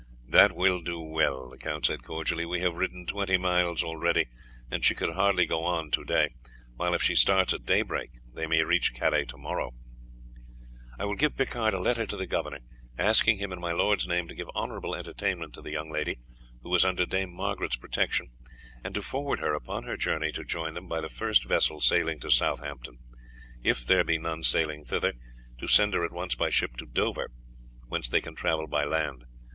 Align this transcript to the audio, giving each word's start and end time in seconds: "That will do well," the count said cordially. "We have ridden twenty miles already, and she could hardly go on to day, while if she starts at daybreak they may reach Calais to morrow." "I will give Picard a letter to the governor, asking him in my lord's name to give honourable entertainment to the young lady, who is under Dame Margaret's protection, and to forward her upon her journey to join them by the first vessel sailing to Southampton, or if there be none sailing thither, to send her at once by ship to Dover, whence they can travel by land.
"That 0.27 0.55
will 0.55 0.81
do 0.81 0.99
well," 0.99 1.47
the 1.47 1.59
count 1.59 1.85
said 1.85 2.01
cordially. 2.01 2.43
"We 2.43 2.59
have 2.61 2.73
ridden 2.73 3.05
twenty 3.05 3.37
miles 3.37 3.83
already, 3.83 4.25
and 4.71 4.83
she 4.83 4.95
could 4.95 5.11
hardly 5.13 5.45
go 5.45 5.63
on 5.63 5.91
to 5.91 6.03
day, 6.03 6.29
while 6.75 6.95
if 6.95 7.03
she 7.03 7.13
starts 7.13 7.53
at 7.53 7.65
daybreak 7.67 8.09
they 8.33 8.47
may 8.47 8.63
reach 8.63 8.95
Calais 8.95 9.25
to 9.25 9.37
morrow." 9.37 9.73
"I 10.97 11.05
will 11.05 11.13
give 11.13 11.37
Picard 11.37 11.75
a 11.75 11.79
letter 11.79 12.07
to 12.07 12.17
the 12.17 12.25
governor, 12.25 12.61
asking 12.97 13.37
him 13.37 13.53
in 13.53 13.59
my 13.61 13.73
lord's 13.73 14.07
name 14.07 14.27
to 14.27 14.33
give 14.33 14.49
honourable 14.55 14.95
entertainment 14.95 15.53
to 15.53 15.61
the 15.61 15.69
young 15.69 15.91
lady, 15.91 16.17
who 16.63 16.73
is 16.73 16.83
under 16.83 17.05
Dame 17.05 17.31
Margaret's 17.31 17.75
protection, 17.77 18.31
and 18.83 18.95
to 18.95 19.03
forward 19.03 19.37
her 19.37 19.53
upon 19.53 19.83
her 19.83 19.97
journey 19.97 20.31
to 20.31 20.43
join 20.43 20.73
them 20.73 20.87
by 20.87 20.99
the 21.01 21.09
first 21.09 21.45
vessel 21.47 21.79
sailing 21.79 22.19
to 22.21 22.31
Southampton, 22.31 22.97
or 23.13 23.21
if 23.63 23.85
there 23.85 24.03
be 24.03 24.17
none 24.17 24.41
sailing 24.41 24.83
thither, 24.83 25.13
to 25.59 25.67
send 25.67 25.93
her 25.93 26.03
at 26.03 26.11
once 26.11 26.33
by 26.33 26.49
ship 26.49 26.75
to 26.77 26.87
Dover, 26.87 27.29
whence 27.85 28.07
they 28.07 28.19
can 28.19 28.33
travel 28.33 28.65
by 28.65 28.83
land. 28.83 29.25